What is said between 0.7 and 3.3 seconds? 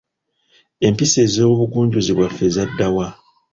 Empisa ez’obugunjuzi bwaffe zadda wa?